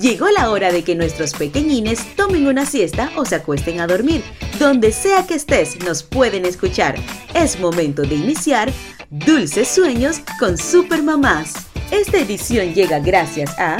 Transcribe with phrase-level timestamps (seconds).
[0.00, 4.22] Llegó la hora de que nuestros pequeñines tomen una siesta o se acuesten a dormir.
[4.58, 6.96] Donde sea que estés, nos pueden escuchar.
[7.34, 8.70] Es momento de iniciar
[9.08, 11.54] Dulces Sueños con Super Mamás.
[11.90, 13.78] Esta edición llega gracias a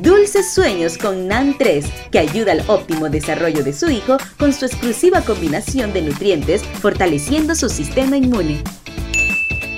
[0.00, 4.66] Dulces Sueños con NAN 3, que ayuda al óptimo desarrollo de su hijo con su
[4.66, 8.62] exclusiva combinación de nutrientes, fortaleciendo su sistema inmune.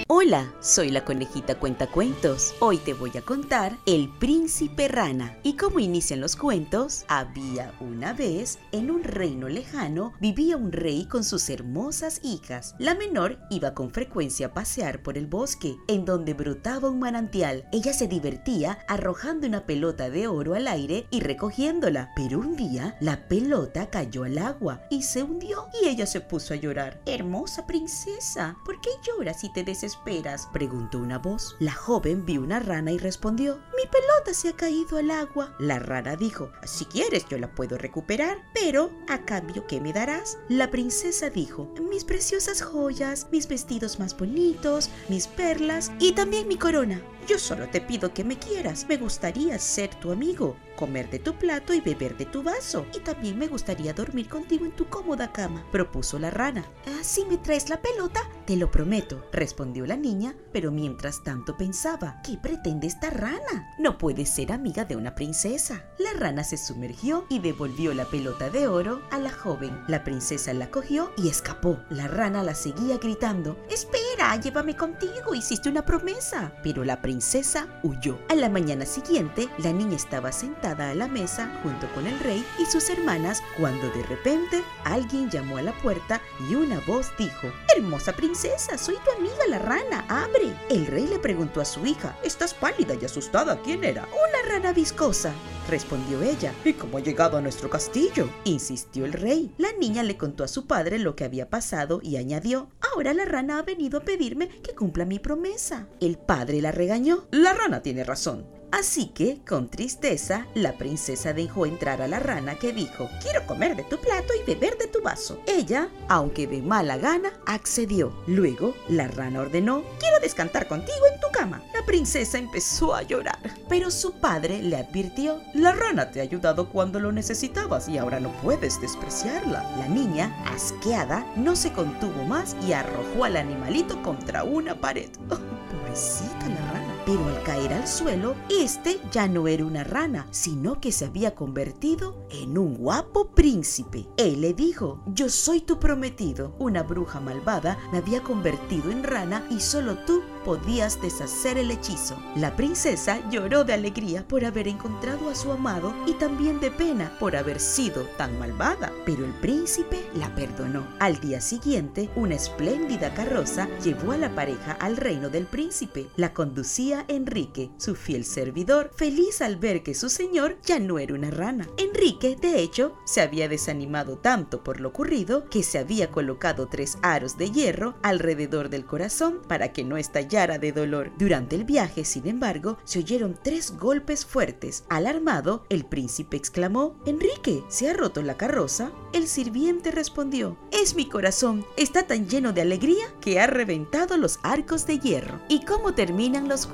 [0.08, 2.54] Hola, soy la conejita cuentacuentos.
[2.60, 5.36] Hoy te voy a contar El príncipe rana.
[5.42, 7.04] ¿Y cómo inician los cuentos?
[7.08, 12.76] Había una vez, en un reino lejano, vivía un rey con sus hermosas hijas.
[12.78, 17.68] La menor iba con frecuencia a pasear por el bosque, en donde brotaba un manantial.
[17.72, 22.12] Ella se divertía arrojando una pelota de oro al aire y recogiéndola.
[22.14, 26.54] Pero un día, la pelota cayó al agua y se hundió y ella se puso
[26.54, 27.02] a llorar.
[27.06, 29.95] Hermosa princesa, ¿por qué lloras si te desesperas?
[29.96, 30.48] Esperas?
[30.52, 31.56] preguntó una voz.
[31.58, 35.54] La joven vio una rana y respondió, mi pelota se ha caído al agua.
[35.58, 40.38] La rana dijo, si quieres yo la puedo recuperar, pero a cambio ¿qué me darás?
[40.48, 46.56] La princesa dijo, mis preciosas joyas, mis vestidos más bonitos, mis perlas y también mi
[46.56, 47.00] corona.
[47.26, 48.86] Yo solo te pido que me quieras.
[48.88, 52.86] Me gustaría ser tu amigo, comer de tu plato y beber de tu vaso.
[52.94, 56.64] Y también me gustaría dormir contigo en tu cómoda cama, propuso la rana.
[57.00, 58.20] ¿Así me traes la pelota?
[58.46, 63.74] Te lo prometo, respondió la niña, pero mientras tanto pensaba, ¿qué pretende esta rana?
[63.80, 65.84] No puede ser amiga de una princesa.
[65.98, 69.76] La rana se sumergió y devolvió la pelota de oro a la joven.
[69.88, 71.80] La princesa la cogió y escapó.
[71.90, 74.05] La rana la seguía gritando, Espera,
[74.40, 76.52] llévame contigo, hiciste una promesa.
[76.62, 78.18] Pero la princesa princesa huyó.
[78.28, 82.44] A la mañana siguiente, la niña estaba sentada a la mesa junto con el rey
[82.58, 87.48] y sus hermanas cuando de repente alguien llamó a la puerta y una voz dijo,
[87.74, 90.54] Hermosa princesa, soy tu amiga la rana, abre.
[90.68, 94.02] El rey le preguntó a su hija, Estás pálida y asustada, ¿quién era?
[94.02, 95.32] Una rana viscosa,
[95.68, 96.52] respondió ella.
[96.64, 98.28] ¿Y cómo ha llegado a nuestro castillo?
[98.44, 99.54] insistió el rey.
[99.56, 103.26] La niña le contó a su padre lo que había pasado y añadió, Ahora la
[103.26, 105.86] rana ha venido a pedirme que cumpla mi promesa.
[106.00, 108.46] El padre la regañó la rana tiene razón.
[108.78, 113.74] Así que, con tristeza, la princesa dejó entrar a la rana que dijo, quiero comer
[113.74, 115.40] de tu plato y beber de tu vaso.
[115.46, 118.12] Ella, aunque de mala gana, accedió.
[118.26, 121.62] Luego, la rana ordenó, quiero descantar contigo en tu cama.
[121.72, 126.68] La princesa empezó a llorar, pero su padre le advirtió, la rana te ha ayudado
[126.68, 129.62] cuando lo necesitabas y ahora no puedes despreciarla.
[129.78, 135.08] La niña, asqueada, no se contuvo más y arrojó al animalito contra una pared.
[135.70, 136.75] pobrecita la rana
[137.06, 141.36] pero al caer al suelo, este ya no era una rana, sino que se había
[141.36, 144.06] convertido en un guapo príncipe.
[144.16, 146.54] Él le dijo, yo soy tu prometido.
[146.58, 152.16] Una bruja malvada me había convertido en rana y solo tú podías deshacer el hechizo.
[152.34, 157.16] La princesa lloró de alegría por haber encontrado a su amado y también de pena
[157.20, 160.86] por haber sido tan malvada, pero el príncipe la perdonó.
[160.98, 166.08] Al día siguiente, una espléndida carroza llevó a la pareja al reino del príncipe.
[166.16, 171.14] La conducía Enrique, su fiel servidor, feliz al ver que su señor ya no era
[171.14, 171.68] una rana.
[171.76, 176.98] Enrique, de hecho, se había desanimado tanto por lo ocurrido que se había colocado tres
[177.02, 181.12] aros de hierro alrededor del corazón para que no estallara de dolor.
[181.18, 184.84] Durante el viaje, sin embargo, se oyeron tres golpes fuertes.
[184.88, 188.92] Alarmado, el príncipe exclamó, Enrique, ¿se ha roto la carroza?
[189.12, 194.38] El sirviente respondió, es mi corazón, está tan lleno de alegría que ha reventado los
[194.42, 195.40] arcos de hierro.
[195.48, 196.66] ¿Y cómo terminan los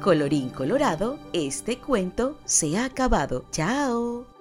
[0.00, 3.44] Colorín colorado, este cuento se ha acabado.
[3.50, 4.35] Chao.